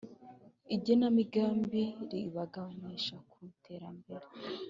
igenamigambi 0.75 1.83
ribaganisha 2.11 3.15
ku 3.29 3.37
iterambere. 3.51 4.25